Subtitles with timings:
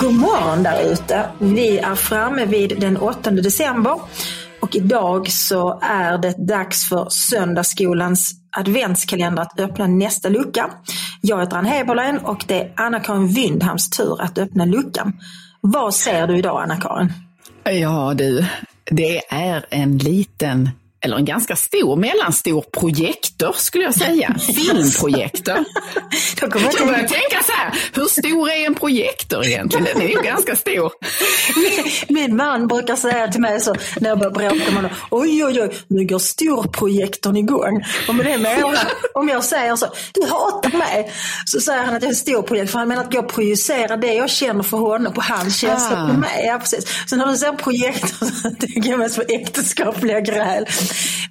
[0.00, 1.24] God morgon där ute.
[1.38, 4.00] Vi är framme vid den 8 december
[4.60, 10.70] och idag så är det dags för Söndagsskolans adventskalender att öppna nästa lucka.
[11.20, 15.12] Jag heter Ann Heberlein och det är Anna-Karin Wyndhams tur att öppna luckan.
[15.60, 17.12] Vad ser du idag Anna-Karin?
[17.64, 18.46] Ja du,
[18.90, 20.70] det är en liten
[21.04, 24.34] eller en ganska stor, mellanstor projektor skulle jag säga.
[24.56, 25.64] Filmprojektor.
[26.40, 29.84] Då kommer jag börjar tänka så här, hur stor är en projektor egentligen?
[29.84, 30.92] Den är ju ganska stor.
[32.08, 34.90] Min man brukar säga till mig så när jag börjar bråka med honom.
[35.10, 37.84] Oj, oj, oj, nu går storprojektorn igång.
[38.08, 38.74] Och med det jag,
[39.14, 41.12] om jag säger så, du hatar mig.
[41.46, 42.72] Så säger han att jag är en stor projektor.
[42.72, 46.08] För han menar att jag projicerar det jag känner för honom på hans känslor Ah.
[46.08, 46.44] på mig.
[46.46, 46.84] Ja, precis.
[47.06, 50.66] Så när du säger projektor så tänker jag mest på äktenskapliga gräl.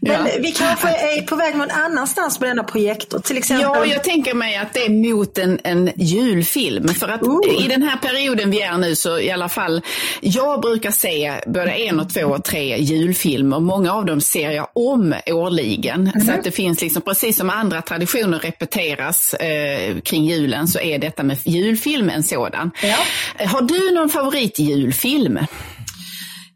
[0.02, 0.32] Men Ja.
[0.40, 3.20] vi kanske är på väg någon annanstans med denna projektor.
[3.20, 3.68] Till exempel.
[3.74, 6.88] Ja, jag tänker mig att det är mot en, en julfilm.
[6.88, 7.66] För att Ooh.
[7.66, 9.82] i den här perioden vi är nu så i alla fall,
[10.22, 13.60] jag brukar se både en och två och tre julfilmer.
[13.60, 16.12] Många av dem ser jag om årligen.
[16.26, 21.00] Så att det finns liksom, precis som andra traditioner repeteras eh, kring julen så är
[21.00, 22.72] detta med julfilm en sådan.
[22.84, 22.98] Ja.
[23.46, 25.40] Har du någon favoritjulfilm?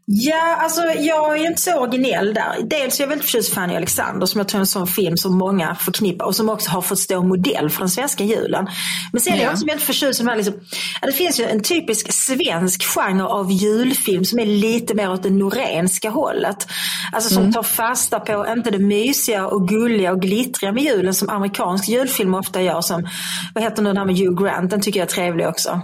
[0.08, 2.56] Ja, alltså jag är inte så originell där.
[2.70, 5.16] Dels är jag väldigt förtjust i Fanny Alexander som jag tror är en sån film
[5.16, 8.66] som många förknippar och som också har fått stå modell för den svenska julen.
[9.12, 9.52] Men sen är jag Ja.
[9.52, 10.54] också väldigt förtjust i de här liksom,
[11.02, 15.30] det finns ju en typisk svensk genre av julfilm som är lite mer åt det
[15.30, 16.68] norenska hållet.
[17.12, 21.28] Alltså som tar fasta på, inte det mysiga och gulliga och glittriga med julen som
[21.28, 23.08] amerikansk julfilm ofta gör som,
[23.54, 25.80] vad heter nu den här med Hugh Grant, den tycker jag är trevlig också.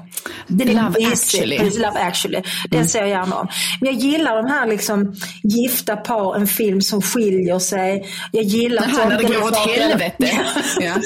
[0.47, 1.39] Den Love mysig.
[1.41, 1.71] Actually.
[1.79, 2.43] Love actually.
[2.71, 3.49] Den ser jag gärna om.
[3.81, 8.09] Men jag gillar de här liksom gifta par, en film som skiljer sig.
[8.33, 10.31] Jag gillar Jaha, när det Tomten går åt helvete.
[10.81, 10.95] Ja.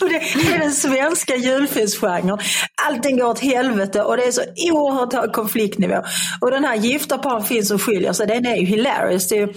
[0.00, 2.38] Det är den svenska julfilmsgenren.
[2.82, 4.42] Allting går åt helvete och det är så
[4.72, 6.02] oerhört hög konfliktnivå.
[6.40, 9.28] Och den här gifta par, en film som skiljer sig, den är ju hilarious.
[9.28, 9.54] Det är ju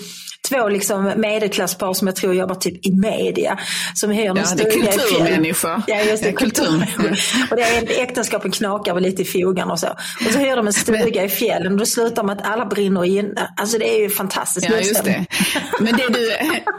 [0.49, 3.59] två liksom medelklasspar som jag tror jobbar typ i media.
[3.93, 5.81] Som hyr Ja, det är kulturmänniskor.
[5.87, 6.29] Ja, just det.
[6.29, 6.63] Ja, kultur.
[6.65, 7.19] kulturmänniskor.
[7.51, 9.87] Och det är äktenskapen knakar väl lite i fogarna och så.
[10.25, 13.05] Och så hyr de en stuga i fjällen och det slutar med att alla brinner
[13.05, 13.53] inne.
[13.57, 14.69] Alltså det är ju fantastiskt.
[14.69, 15.25] Ja, just det.
[15.79, 16.31] Men det du,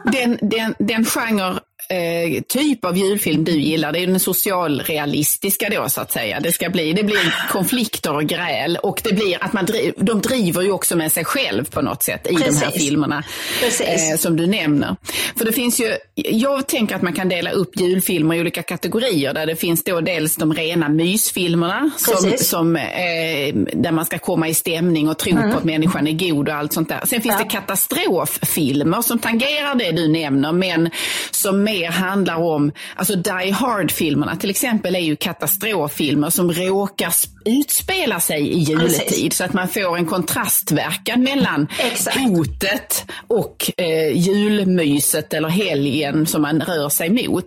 [0.12, 5.88] den, den, den genre eh, typ av julfilm du gillar, det är den socialrealistiska då
[5.88, 6.40] så att säga.
[6.40, 10.20] Det, ska bli, det blir konflikter och gräl och det blir att man driv, de
[10.20, 12.82] driver ju också med sig själv på något sätt i de här Precis.
[12.84, 13.24] filmerna
[13.60, 13.88] Precis.
[13.88, 14.96] eh, som du nämner.
[15.36, 19.34] För det finns ju, jag tänker att man kan dela upp julfilmer i olika kategorier
[19.34, 22.48] där det finns då dels de rena mysfilmerna som, Precis.
[22.48, 26.48] som, eh, där man ska komma i stämning och tro på att människan är god
[26.48, 27.00] och allt sånt där.
[27.04, 27.44] Sen finns Ja.
[27.44, 30.90] det katastroffilmer som tangerar det du nämner men
[31.30, 37.28] som mer handlar om, alltså Die Hard-filmerna till exempel är ju katastroffilmer som råkar sp-
[37.44, 39.36] utspela sig i juletid Precis.
[39.36, 42.16] så att man får en kontrastverkan mellan Exakt.
[42.20, 47.44] hotet och eh, julmyset eller helgen som man rör sig mot.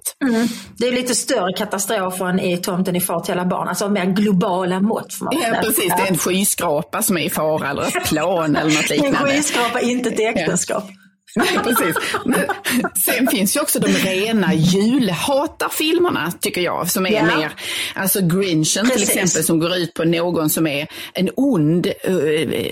[0.78, 3.68] Det är lite större katastrofer än i Tomten i far till alla barn.
[3.68, 5.14] Alltså mer globala mått.
[5.14, 5.94] Får man Ja, precis.
[5.98, 9.02] Det är en skyskrapa som är i fara eller ett plan eller något är en
[9.06, 9.32] liknande.
[9.32, 10.84] skyskrapa, inte ett äktenskap.
[11.36, 11.96] Nej, precis.
[12.26, 12.46] Men
[13.06, 17.24] sen finns ju också de rena julhatarfilmerna, tycker jag, som är Ja.
[17.24, 17.52] mer,
[17.96, 19.10] alltså Grinchen till Precis.
[19.10, 22.14] exempel, som går ut på någon som är en ond, eh,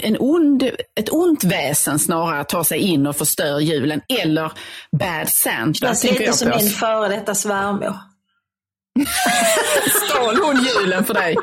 [0.04, 0.64] en ond,
[1.00, 4.02] ett ont väsen snarare, tar sig in och förstör julen.
[4.24, 4.52] Eller
[5.00, 7.96] Bad Santa, tänker lite som min före detta svärmor.
[10.10, 11.36] Stal hon julen för dig?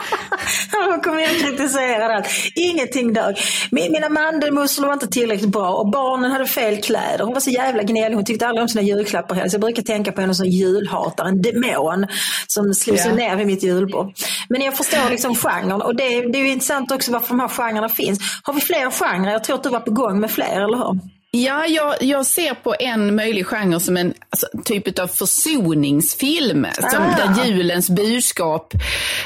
[0.90, 2.26] Hon kommer jag kritisera allt.
[2.54, 3.36] Ingenting dög.
[3.70, 7.24] Min- Mina mandelmusslor var inte tillräckligt bra och barnen hade fel kläder.
[7.24, 8.14] Hon var så jävla gnällig.
[8.16, 9.48] Hon tyckte aldrig om sina julklappar heller.
[9.48, 12.06] Så jag brukar tänka på henne som julhatare, en demon
[12.46, 13.14] som slog sig Ja.
[13.16, 14.12] ner vid mitt julbord.
[14.48, 17.48] Men jag förstår liksom genren och det, det är ju intressant också varför de här
[17.48, 18.18] genrerna finns.
[18.42, 19.32] Har vi fler genrer?
[19.32, 21.00] Jag tror att du var på gång med fler, eller hur?
[21.44, 26.66] Ja, jag, jag ser på en möjlig genre som en alltså, typ av försoningsfilm.
[26.90, 27.16] Som, Ah.
[27.34, 28.74] där julens budskap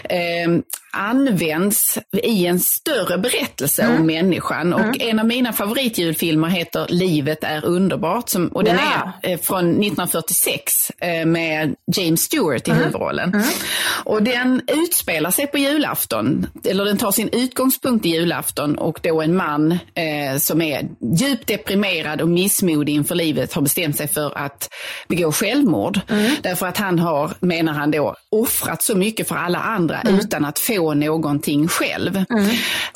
[0.04, 0.50] eh,
[0.92, 4.00] används i en större berättelse Mm.
[4.00, 4.72] om människan.
[4.74, 8.28] Och en av mina favoritjulfilmer heter Livet är underbart.
[8.28, 9.12] Som, och den Ja.
[9.22, 12.78] är eh, från 1946 eh, med James Stewart Mm.
[12.80, 13.42] i huvudrollen.
[14.04, 19.22] Och den utspelar sig på julafton, eller den tar sin utgångspunkt i julafton och då
[19.22, 24.38] en man eh, som är djupt deprimerad och missmodig inför livet har bestämt sig för
[24.38, 24.68] att
[25.08, 26.00] begå självmord.
[26.42, 30.58] Därför att han har, menar han då, offrat så mycket för alla andra utan att
[30.58, 32.16] få få någonting själv.
[32.16, 32.46] Mm.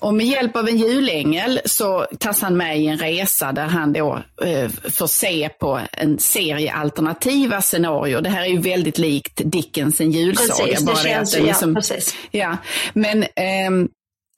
[0.01, 3.93] Och med hjälp av en julängel så tas han med i en resa där han
[3.93, 8.21] då eh, får se på en serie alternativa scenarier.
[8.21, 10.65] Det här är ju väldigt likt Dickens En julsaga.
[10.65, 12.15] Precis, bara det känns, det liksom, ja, precis.
[12.31, 12.57] Ja,
[12.93, 13.89] men eh,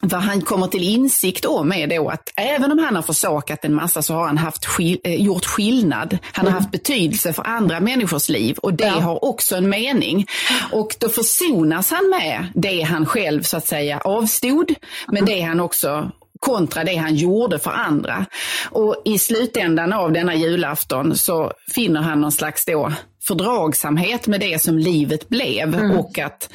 [0.09, 3.75] vad han kommer till insikt om är då att även om han har försakat en
[3.75, 6.19] massa så har han haft skil eh, gjort skillnad.
[6.23, 6.63] Han har mm.
[6.63, 9.01] haft betydelse för andra människors liv och det ja.
[9.01, 10.27] har också en mening.
[10.73, 14.75] Och då försonas han med det han själv så att säga avstod,
[15.07, 15.35] men mm.
[15.35, 16.11] det han också
[16.41, 18.27] kontra det han gjorde för andra.
[18.71, 22.93] Och i slutändan av denna julafton så finner han någon slags då
[23.27, 25.99] fördragsamhet med det som livet blev mm.
[25.99, 26.49] och att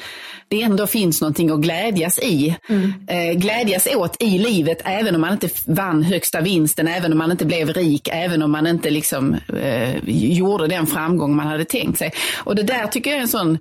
[0.48, 2.56] det ändå finns någonting att glädjas i.
[2.68, 2.92] Mm.
[3.08, 7.30] Eh, glädjas åt i livet även om man inte vann högsta vinsten, även om man
[7.30, 11.98] inte blev rik, även om man inte liksom, eh, gjorde den framgång man hade tänkt
[11.98, 12.12] sig.
[12.44, 13.58] Och det där tycker jag är en sån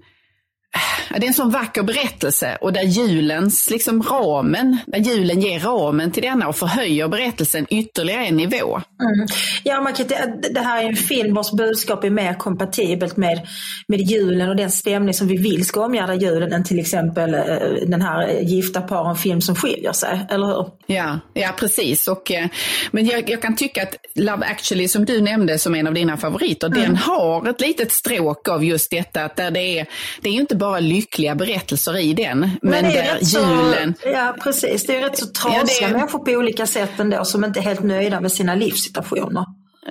[1.09, 6.11] det är en sån vacker berättelse och där julens liksom ramen, där julen ger ramen
[6.11, 8.75] till denna och förhöjer berättelsen ytterligare en nivå.
[8.75, 9.27] Mm.
[9.63, 10.07] Ja, man kan,
[10.53, 13.47] det här är en film vars budskap är mer kompatibelt med,
[13.87, 17.41] med julen och den stämning som vi vill ska omgärda julen än till exempel eh,
[17.87, 20.65] den här gifta paren film som skiljer sig, eller hur?
[20.85, 22.07] Ja, ja precis.
[22.07, 22.47] Och, eh,
[22.91, 26.17] men jag, jag kan tycka att Love actually som du nämnde som en av dina
[26.17, 26.81] favoriter, mm.
[26.81, 29.87] den har ett litet stråk av just detta att där det är,
[30.21, 32.39] det är inte bara lyckliga berättelser i den.
[32.39, 33.93] Men, men där julen...
[34.01, 37.43] Så, ja precis, det är rätt så trasiga ja, människor på olika sätt ändå som
[37.43, 39.45] inte är helt nöjda med sina livssituationer.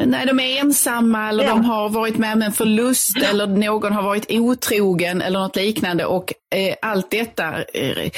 [0.07, 1.51] Nej, de är ensamma eller ja.
[1.51, 6.05] de har varit med om en förlust eller någon har varit otrogen eller något liknande
[6.05, 8.11] och eh, allt detta eh,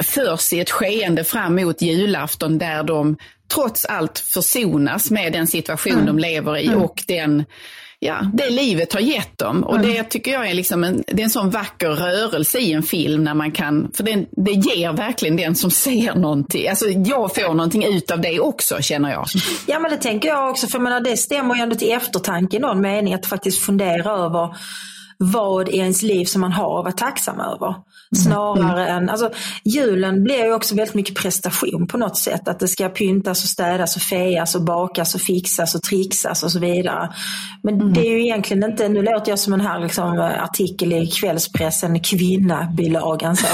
[0.00, 3.16] förs i ett skeende fram mot julafton där de
[3.54, 6.06] trots allt försonas med den situation mm.
[6.06, 6.82] de lever i mm.
[6.82, 7.44] och den
[8.00, 9.64] ja, det livet har gett dem.
[9.64, 9.86] Och mm.
[9.86, 13.24] det tycker jag är, liksom en, det är en sån vacker rörelse i en film
[13.24, 17.54] när man kan, för det, det ger verkligen den som ser någonting, alltså jag får
[17.54, 19.26] någonting ut av det också känner jag.
[19.66, 22.60] Ja men det tänker jag också, för menar, det stämmer ju ändå till eftertanke i
[22.60, 24.54] någon mening att faktiskt fundera över
[25.18, 27.74] vad i ens liv som man har att vara tacksam över.
[28.16, 29.02] Snarare mm.
[29.02, 29.30] än, alltså
[29.64, 32.48] julen blir ju också väldigt mycket prestation på något sätt.
[32.48, 36.52] Att det ska pyntas och städas och fejas och bakas och fixas och trixas och
[36.52, 37.12] så vidare.
[37.62, 37.92] Men mm.
[37.92, 42.00] det är ju egentligen inte, nu låter jag som en här liksom, artikel i kvällspressen,
[42.00, 43.46] kvinna-bilagan, så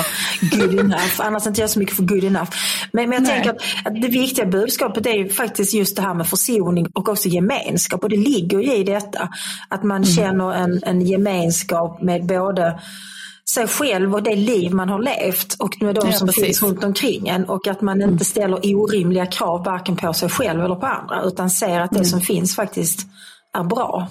[0.56, 1.14] good enough.
[1.18, 2.50] Annars inte jag så mycket för good enough.
[2.92, 3.32] Men, men jag Nej.
[3.32, 7.08] tänker att, att, det viktiga budskapet är ju faktiskt just det här med försoning och
[7.08, 8.02] också gemenskap.
[8.02, 9.28] Och det ligger ju i detta.
[9.68, 10.14] Att man mm.
[10.14, 11.53] känner en, en gemenskap
[12.00, 12.80] med både
[13.54, 16.44] sig själv och det liv man har levt och med de ja, som precis.
[16.44, 20.64] finns runt omkring en och att man inte ställer orimliga krav varken på sig själv
[20.64, 22.08] eller på andra utan ser att det mm.
[22.08, 23.06] som finns faktiskt
[23.58, 24.08] är bra.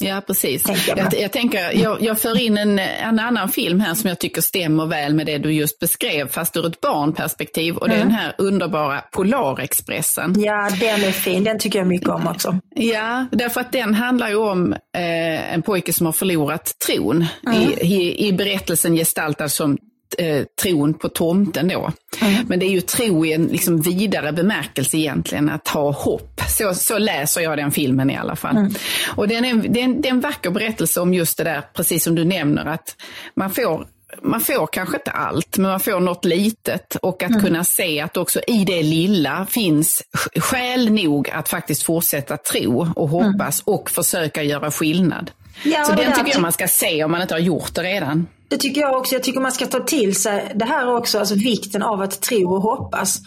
[0.00, 0.64] Ja, precis.
[0.68, 4.18] Jag, jag, jag, tänker, jag, jag för in en, en annan film här som jag
[4.18, 7.76] tycker stämmer väl med det du just beskrev, fast ur ett barnperspektiv.
[7.76, 8.08] Och det är mm.
[8.08, 10.34] den här underbara Polarexpressen.
[10.38, 11.44] Ja, den är fin.
[11.44, 12.58] Den tycker jag mycket om också.
[12.74, 17.26] Ja, därför att den handlar ju om eh, en pojke som har förlorat tron.
[17.46, 17.60] Mm.
[17.60, 19.78] I, i, I berättelsen gestaltad som
[20.18, 21.92] eh, tron på tomten då.
[22.22, 22.46] Mm.
[22.48, 26.29] Men det är ju tro i en liksom vidare bemärkelse egentligen, att ha hopp.
[26.48, 28.56] Så, så läser jag den filmen i alla fall.
[28.56, 28.74] Mm.
[29.16, 31.62] Och den är, det, är en, det är en vacker berättelse om just det där,
[31.74, 32.96] precis som du nämner, att
[33.34, 33.86] man får
[34.22, 37.42] man får kanske inte allt, men man får något litet och att mm.
[37.42, 40.02] kunna se att också i det lilla finns
[40.36, 43.74] skäl nog att faktiskt fortsätta tro och hoppas mm.
[43.74, 45.30] och försöka göra skillnad.
[45.64, 48.26] Ja, så den tycker jag man ska se om man inte har gjort det redan.
[48.48, 49.14] Det tycker jag också.
[49.14, 52.54] Jag tycker man ska ta till sig det här också, alltså vikten av att tro
[52.54, 53.20] och hoppas.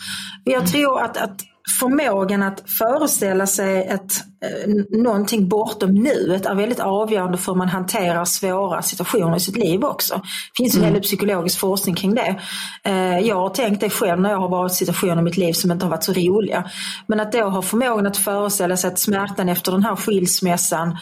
[0.43, 0.67] Jag mm.
[0.67, 1.41] tror att, att
[1.79, 4.13] förmågan att föreställa sig ett,
[4.45, 9.57] eh, någonting bortom nuet är väldigt avgörande för hur man hanterar svåra situationer i sitt
[9.57, 10.13] liv också.
[10.13, 10.93] Det finns en mm.
[10.93, 12.39] del psykologisk forskning kring det.
[12.83, 15.53] Eh, jag har tänkt det själv när jag har varit i situationer i mitt liv
[15.53, 16.71] som inte har varit så roliga.
[17.07, 20.97] Men att då ha förmågan att föreställa sig att smärtan efter den här skilsmässan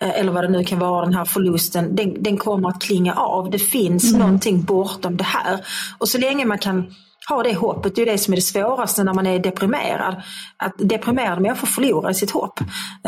[0.00, 3.14] eh, eller vad det nu kan vara, den här förlusten, den, den kommer att klinga
[3.14, 3.50] av.
[3.50, 4.20] Det finns mm.
[4.20, 5.60] någonting bortom det här.
[5.98, 6.86] Och så länge man kan
[7.28, 7.94] ha det hoppet.
[7.94, 10.22] Det är det som är det svåraste när man är deprimerad.
[10.56, 12.60] Att deprimerade människor förlorar sitt hopp.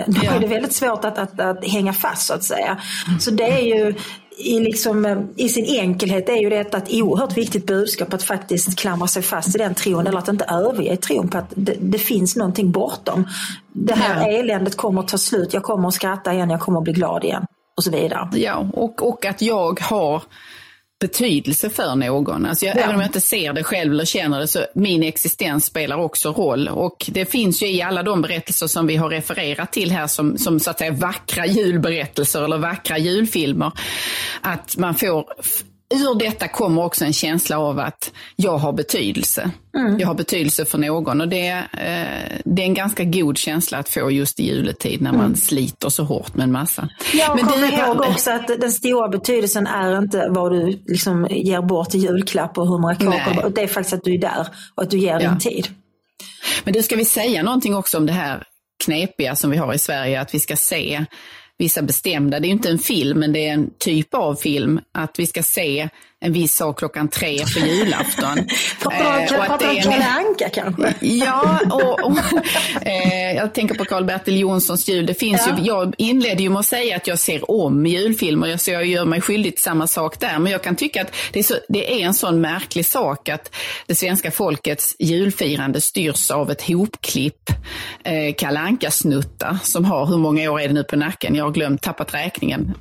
[0.06, 2.80] Då är det väldigt svårt att, att, att, hänga fast så att säga.
[3.20, 3.94] Så det är ju
[4.38, 9.06] i, liksom, i sin enkelhet är ju detta ett oerhört viktigt budskap att faktiskt klamra
[9.06, 12.37] sig fast i den tron eller att inte överge tron på att det, det finns
[12.37, 13.28] någonting bortom.
[13.73, 14.38] Det här ja.
[14.38, 17.25] eländet kommer att ta slut, jag kommer att skratta igen, jag kommer att bli glad
[17.25, 17.46] igen
[17.76, 18.28] och så vidare.
[18.32, 20.23] Ja, och, och att jag har
[21.00, 22.46] betydelse för någon.
[22.46, 22.80] Alltså jag, ja.
[22.80, 26.32] Även om jag inte ser det själv eller känner det så min existens spelar också
[26.32, 26.68] roll.
[26.68, 30.38] Och det finns ju i alla de berättelser som vi har refererat till här som,
[30.38, 33.72] som så att säga vackra julberättelser eller vackra julfilmer.
[34.40, 35.24] Att man får
[35.90, 39.50] ur detta kommer också en känsla av att jag har betydelse.
[39.76, 39.99] Mm.
[39.99, 43.88] Jag har betydelse för någon och det, eh, det är en ganska god känsla att
[43.88, 45.37] få just i juletid när man mm.
[45.37, 46.88] sliter så hårt med en massa.
[47.14, 51.95] Jag kommer ihåg också att den stora betydelsen är inte vad du liksom ger bort
[51.95, 53.50] i julklapp och hur många kakor.
[53.50, 55.28] Det är faktiskt att du är där och att du ger ja.
[55.28, 55.69] din tid.
[56.64, 58.43] Men du, ska vi säga någonting också om det här
[58.85, 61.05] knepiga som vi har i Sverige, att vi ska se
[61.58, 65.18] vissa bestämda, det är inte en film, men det är en typ av film, att
[65.18, 65.88] vi ska se
[66.20, 68.38] en viss sak klockan tre på julafton.
[68.82, 70.94] Pratar du Kalle Anka kanske?
[71.00, 72.18] Ja, och, och
[72.82, 75.06] eh, jag tänker på Karl-Bertil Jonssons jul.
[75.06, 75.58] Det finns ja.
[75.58, 79.04] ju, jag inledde ju med att säga att jag ser om julfilmer, så jag gör
[79.04, 80.38] mig skyldig till samma sak där.
[80.38, 83.54] Men jag kan tycka att det är, så, det är en sån märklig sak att
[83.87, 87.50] det svenska folkets julfirande styrs av ett hopklipp
[88.04, 91.35] eh, Kalle Anka-snuttar som har, hur många år är det nu på nacken?
[91.35, 92.75] Jag har glömt, tappat räkningen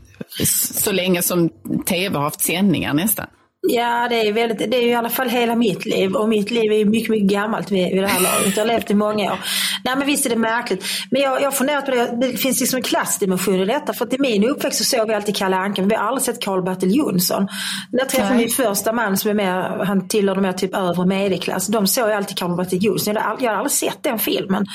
[0.74, 1.50] så länge som
[1.86, 3.25] tv har haft sändningar nästan.
[3.70, 6.72] Ja, det är, väldigt, det är i alla fall hela mitt liv och mitt liv
[6.72, 8.58] är mycket, mycket gammalt vid, vid det här laget.
[8.58, 9.40] Jag har levt i många år.
[9.84, 10.86] Nej, men visst är det märkligt.
[11.12, 13.94] Men jag, jag har funderat på det, det finns liksom en klassdimension i detta.
[13.94, 16.24] För att i min uppväxt så såg vi alltid Kalle Anka, men vi har aldrig
[16.24, 17.48] sett Karl-Bertil Jonsson.
[17.92, 21.68] När jag träffade min första man som är med, han tillhör här typ övre medelklass,
[21.68, 23.14] de såg alltid Karl-Bertil Jonsson.
[23.14, 24.66] Jag jag hade aldrig sett den filmen.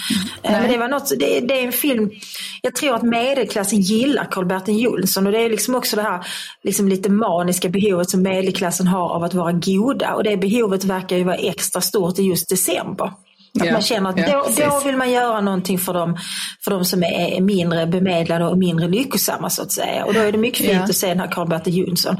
[0.42, 0.60] Eh, Nej.
[0.60, 2.10] Men det var något, det, det, är en film,
[2.62, 6.26] jag tror att medelklassen gillar Karl-Bertil Jonsson och det är liksom också det här
[6.62, 10.84] liksom lite maniska behovet som medelklassen klassen har av att vara goda och det behovet
[10.84, 13.12] verkar ju vara extra stort i just december.
[13.60, 16.16] Att ja, man känner att ja, då, då, vill man göra någonting för dem,
[16.64, 20.04] för dem som är mindre bemedlade och mindre lyckosamma så att säga.
[20.04, 20.82] Och då är det mycket fint ja.
[20.82, 22.16] att se den här Karl-Bertil Jonsson.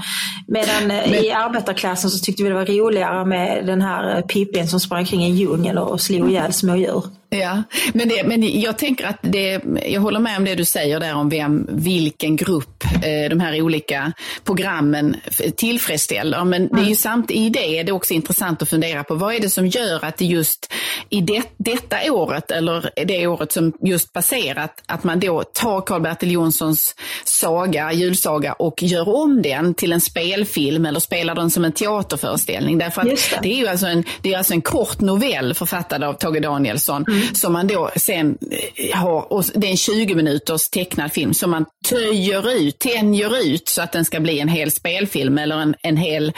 [0.48, 1.14] Medan eh, Men...
[1.14, 5.24] i arbetarklassen så tyckte vi det var roligare med den här Pippin som sprang kring
[5.24, 7.04] en djungel och slog ihjäl små djur.
[7.32, 11.00] Ja, men, det, men jag tänker att det, jag håller med om det du säger
[11.00, 14.12] där om vem, vilken grupp eh, de här olika
[14.44, 15.16] programmen
[15.56, 16.44] tillfredsställer.
[16.44, 16.96] Men det är ju mm.
[16.96, 20.04] samt i det är det också intressant att fundera på vad är det som gör
[20.04, 20.72] att det just
[21.08, 26.30] i det, detta året eller det året som just passerat, att man då tar Karl-Bertil
[26.30, 26.94] Jonssons
[27.24, 32.78] saga, julsaga och gör om den till en spelfilm eller spelar den som en teaterföreställning.
[32.78, 33.38] Därför att det.
[33.42, 33.52] det.
[33.52, 37.19] är ju alltså en, det är alltså en kort novell författad av Tage Danielsson mm
[37.32, 38.38] som man då sen
[38.76, 43.42] eh, har, och det är en 20 minuters tecknad film som man töjer ut, tänjer
[43.46, 46.32] ut så att den ska bli en hel spelfilm eller en, en hel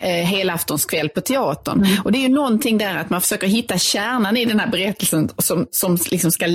[0.00, 1.84] eh, helaftonskväll på teatern.
[1.84, 2.02] Mm.
[2.04, 5.30] Och det är ju någonting där att man försöker hitta kärnan i den här berättelsen
[5.38, 6.46] som, som liksom ska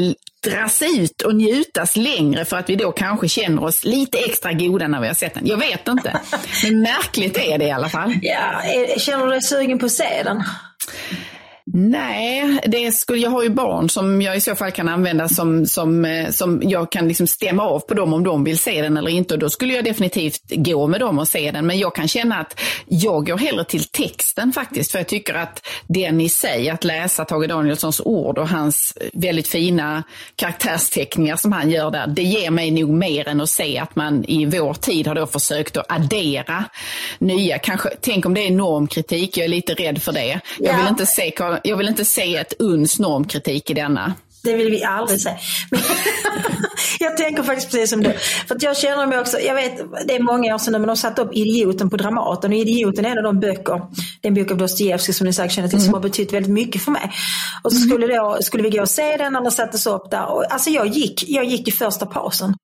[0.44, 4.88] dras ut och njutas längre för att vi då kanske känner oss lite extra goda
[4.88, 5.48] när vi har sett den.
[5.48, 6.20] Jag vet inte.
[6.64, 8.14] Men märkligt är det i alla fall.
[8.22, 8.62] Ja,
[8.98, 10.44] känner du dig sugen på att se den?
[11.74, 15.66] Nej, det skulle, jag har ju barn som jag i så fall kan använda som,
[15.66, 18.98] som, eh, som jag kan liksom stämma av på dem om de vill se den
[18.98, 19.34] eller inte.
[19.34, 21.68] Och då skulle jag definitivt gå med dem och se den.
[21.68, 24.92] Men jag kan känna att jag går hellre till texten faktiskt.
[24.92, 29.48] För jag tycker att den i sig, att läsa Tage Danielssons ord och hans väldigt
[29.48, 30.04] fina
[30.36, 34.26] karaktärsteckningar som han gör där, det ger mig nog mer än att se att man
[34.26, 36.66] i vår tid har då försökt att addera
[37.20, 40.40] nya, kanske, tänk om det är normkritik, jag är lite rädd för det.
[40.60, 41.32] Jag vill inte se
[41.64, 44.14] jag vill inte se ett uns normkritik i denna.
[44.44, 45.30] Det vill vi aldrig se.
[47.00, 48.14] jag tänker faktiskt precis som du.
[48.48, 49.78] För jag känner mig också, jag vet,
[50.08, 52.52] det är många år sedan nu, men de satte upp Idioten på Dramaten.
[52.52, 53.82] Och Idioten är en av de böcker,
[54.22, 55.86] den bok av Dostojevskij som ni säkert känner till, mm.
[55.86, 57.12] som har betytt väldigt mycket för mig.
[57.64, 57.90] Och så mm.
[57.90, 60.26] skulle, då, skulle vi gå och se den när den sattes upp där.
[60.26, 62.56] Och, alltså jag gick, jag gick i första pausen.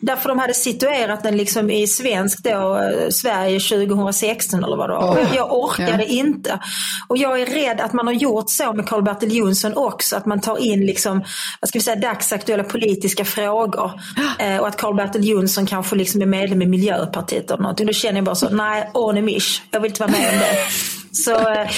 [0.00, 4.94] Därför de hade situerat den liksom i svensk då, eh, Sverige 2016 eller vad det
[4.94, 5.14] var.
[5.14, 5.36] Oh.
[5.36, 6.04] Jag orkade ja.
[6.04, 6.60] inte.
[7.08, 10.16] Och jag är rädd att man har gjort så med Karl-Bertil Jonsson också.
[10.16, 11.24] Att man tar in liksom,
[11.60, 14.00] vad ska vi säga, dagsaktuella politiska frågor.
[14.38, 17.86] Eh, och att Karl-Bertil Jonsson kanske liksom är medlem i Miljöpartiet eller någonting.
[17.86, 19.62] Då känner jag bara så, nej, on mish.
[19.70, 20.97] Jag vill inte vara med om det.
[21.24, 21.70] Så eh,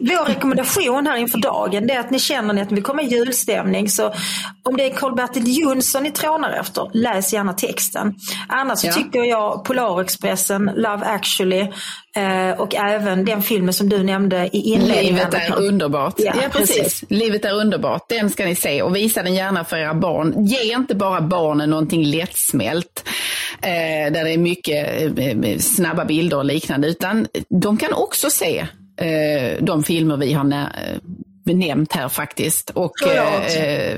[0.00, 3.88] vår rekommendation här inför dagen är att ni känner att ni vill komma i julstämning.
[3.88, 4.14] Så
[4.62, 8.14] om det är Karl-Bertil Jonsson ni trånar efter, läs gärna texten.
[8.48, 8.92] Annars ja.
[8.92, 11.60] tycker jag Polarexpressen, Love actually
[12.16, 15.14] eh, och även den filmen som du nämnde i inledningen.
[15.14, 16.14] Livet är underbart.
[16.18, 16.76] Ja, ja precis.
[16.76, 17.04] precis.
[17.10, 18.08] Livet är underbart.
[18.08, 20.46] Den ska ni se och visa den gärna för era barn.
[20.46, 23.04] Ge inte bara barnen någonting lättsmält
[23.62, 28.66] eh, där det är mycket snabba bilder och liknande, utan de kan också se
[29.60, 30.44] de filmer vi har
[31.54, 33.96] nämnt här faktiskt och eh,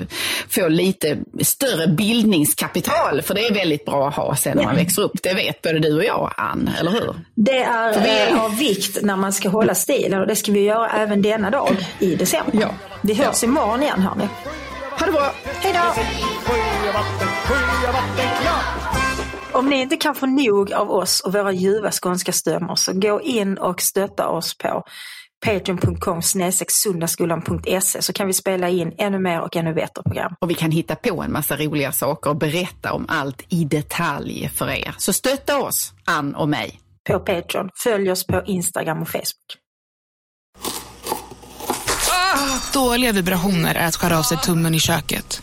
[0.49, 3.23] få lite större bildningskapital.
[3.23, 5.23] För det är väldigt bra att ha sen när man växer upp.
[5.23, 7.15] Det vet både du och jag, Ann, eller hur?
[7.35, 8.39] Det är vi...
[8.41, 11.77] av vikt när man ska hålla stilen och det ska vi göra även denna dag
[11.99, 12.59] i december.
[12.61, 12.75] Ja.
[13.03, 13.49] Vi hörs ja.
[13.49, 14.29] imorgon igen hörni.
[14.99, 15.33] Ha det bra!
[15.45, 16.03] Hej då!
[19.53, 23.21] Om ni inte kan få nog av oss och våra ljuva skånska stämmor så gå
[23.21, 24.85] in och stötta oss på
[25.47, 26.23] patreon.com
[26.69, 30.35] sundagskolan.se så kan vi spela in ännu mer och ännu bättre program.
[30.41, 34.51] Och vi kan hitta på en massa roliga saker och berätta om allt i detalj
[34.55, 34.95] för er.
[34.99, 36.81] Så stötta oss, Ann och mig.
[37.09, 37.71] På Patreon.
[37.75, 39.57] Följ oss på Instagram och Facebook.
[42.73, 45.43] Dåliga vibrationer är att skära av sig tummen i köket.